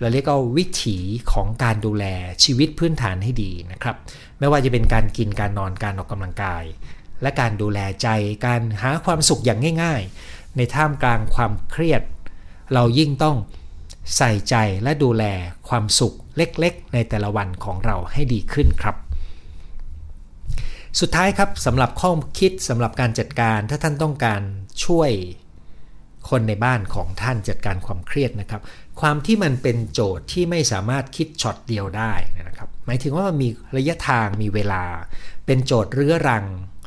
[0.00, 0.98] เราเรียกว่าวิถี
[1.32, 2.04] ของการดูแล
[2.44, 3.96] ชีวิตพื้นฐานให้ดีนะครับ
[4.38, 6.64] ไม่ว่าจะเป็นการกินการนอนการออกกำลังกาย
[7.22, 8.08] และการดูแลใจ
[8.46, 12.02] การหาความสุขอย่างง่าย ๆ ในท่ามกลางความเครียด
[12.74, 13.36] เรายิ่งต้อง
[14.16, 15.24] ใส่ใจและดูแล
[15.68, 18.96] ความสุขเล็กๆ ในแต่ละวันของเราให้ดีขึ้นครับ
[21.00, 24.42] สุดท้ายครับสำหรับข้อคิดสำหรับการจัดการถ้าท่านต้องการ
[24.84, 25.10] ช่วย
[26.30, 28.62] คนในบ้านของท่านจัดการความเครียดนะครับ
[29.00, 32.12] ความที่มันเป็นโจทย์ที่ไม่สามารถคิดช็อตเดียวได้
[32.48, 34.84] นะครับ หมายถึงว่ามันมีระยะทางมีเวลา
[35.46, 36.44] เป็นโจทย์เรื้อรัง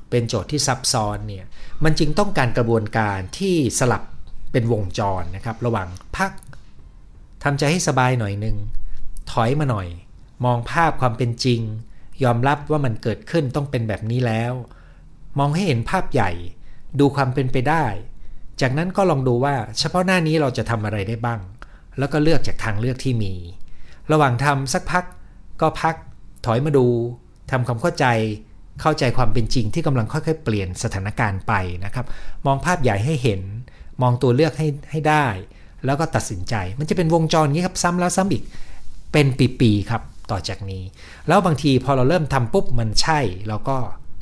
[0.10, 1.46] เป็นโจทย์ที่ซับซ้อนเนี่ย
[1.84, 4.04] มันจึงต้องการกระบวนการที่สลับ
[4.52, 6.32] เป็นวงจรนะครับ ระหว่างพัก
[7.44, 8.58] ทำใจให้สบายหน่อยหนึ่ง
[9.32, 9.88] ถอยมาหน่อย
[10.46, 11.62] มองภาพความเป็นจริง
[12.24, 14.54] ยอมรับว่ามันเกิดขึ้นต้องเป็นแบบนี้แล้ว
[15.40, 16.32] มองให้เห็นภาพใหญ่
[17.00, 17.86] ดูความเป็นไปได้
[18.62, 21.40] จากนั้นก็ลองดูว่าเฉพาะหน้านี้เราจะทำอะไรได้บ้าง
[22.00, 23.34] แล้วก็เลือกจากทางเลือกที่มี
[24.12, 25.04] ระหว่างทำสักพัก
[25.62, 25.96] ก็พัก
[26.46, 26.88] ถอยมาดู
[27.52, 28.06] ทำความเข้าใจ
[28.82, 31.54] เข้าใจความเป็นจริงที่กำลังค่อยๆ เปลี่ยนสถานการณ์ไป
[31.86, 32.06] นะครับ
[32.46, 33.42] มองภาพใหญ่ให้เห็น
[34.02, 35.26] มองตัวเลือกให้ให้ได้
[35.86, 38.44] แล้วก็ตัดสินใจ มันจะเป็นวงจรนี้ครับซ้ำแล้วซ้ำอีก
[39.12, 39.28] เป็น
[39.60, 40.84] ปีๆครับต่อจากนี้
[41.28, 43.78] แล้วบางทีพอเราเริ่มทำปุ๊บมันใช่เราก็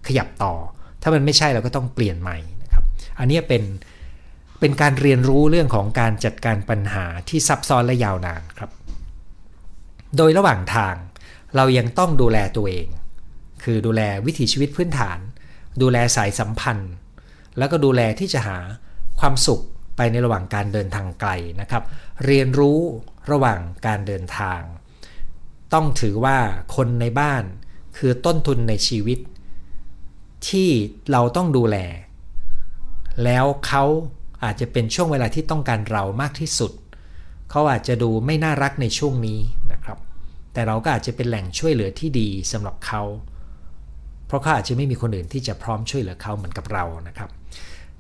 [0.07, 0.53] ขยับต่อ
[1.01, 2.83] ถ้ามันไม่ใช่เราก็ต้องเปลี่ยนใหม่นะครับ
[3.19, 3.63] อันนี้เป็น
[4.61, 8.71] เป็นการเรียนรู้เรื่องของการจัดการปัญหาที่ซับซ้อนและยาวนานครับ
[10.17, 10.95] โดยระหว่างทาง
[11.55, 12.87] เรายังต้องดูแลตัวเอง
[13.63, 15.19] คือดูแลวิถีชีวิตพื้นฐาน
[15.81, 16.91] ดูแลสายสัมพันธ์
[17.57, 18.57] แล้วก็ดูแลที่จะหา
[19.19, 19.61] ความสุข
[19.97, 21.83] ไปในระหว่างการเดินทางไกลนะครับ
[22.25, 22.79] เรียนรู้
[23.31, 24.61] ระหว่างการเดินทาง
[25.73, 26.37] ต้องถือว่า
[26.75, 27.43] คนในบ้าน
[27.97, 29.19] คือต้นทุนในชีวิต
[30.49, 30.69] ที่
[31.11, 31.77] เราต้องดูแล
[33.23, 33.83] แล้วเขา
[34.43, 36.71] อาจจะเป็นช่วงเวลาที่ต้องการเรามากที่สุด
[37.49, 39.39] เขาอาจจะดูไม่น่ารักในช่วงนี้
[39.71, 39.97] นะครับ
[40.53, 43.01] แต่เราก็อาจจะเป็นแหล่งช่วยเหลือที่ดีสำหรับเขา
[44.27, 47.29] เพราะเขาอาจจะไม่มีคนอื่นที่จะพร้อมช่วยเหลือเขาเหมือนกับเรานะครับ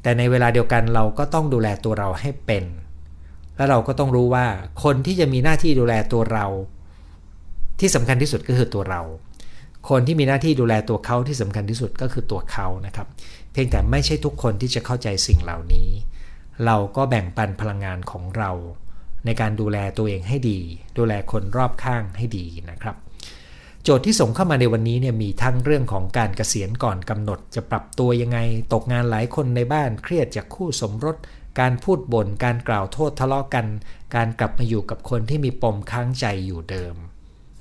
[0.01, 2.65] แต่ในเวลาเดียวกันเราก็ต้องดูแลตัวเราให้เป็น
[3.55, 4.45] และเราก็ต้องรู้ว่า
[4.83, 6.45] คนที่จะมีหน้าที่ดูแลตัวเรา
[7.79, 9.01] ที่สำคัญที่สุดก็คือตัวเรา
[9.89, 13.07] คนที่มีหน้าที่ดูแลตัวเขาที่สำคัญที่สุดก็คือตัวเขานะครับ
[13.51, 15.89] เพียงแต่ไม่ใช่ทุกคนที่จะเข้าใจสิ่งเหล่านี้
[16.65, 18.51] เราก็แบ่งปันพลังงานของเรา
[19.25, 20.59] ในการดูแลตัวเองให้ดี
[20.97, 22.95] ดูแลคนรอบข้างให้ดีนะครับ
[23.83, 28.39] โจทย์ที่ส่งเข้ามาในวันนี้เนี่ยมีทั้งเรื่องของการเกษียณก่อนกำหนด จะปรับตัวยังไง
[28.73, 31.15] ตกงานหลายคนในบ้านเครียดจากคู่สมรส
[31.59, 33.65] การพูดบน่นการกล่าวโทษทะเลาะกัน
[34.15, 36.95] การกลับมาอยู่กับคนที่มีปมค้างใจอยู่เดิม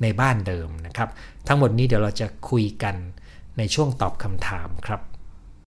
[0.03, 1.09] ในบ้านเดิมนะครับ
[1.47, 2.97] ทั้งหมดนี้เดี๋ยวเราจะคุยกัน
[3.59, 5.01] ในช่วงตอบคำถามครับ